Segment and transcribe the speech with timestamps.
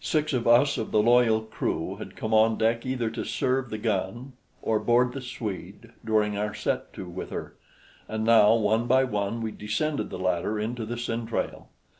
[0.00, 3.78] Six of us of the loyal crew had come on deck either to serve the
[3.78, 7.54] gun or board the Swede during our set to with her;
[8.08, 11.68] and now, one by one, we descended the ladder into the centrale.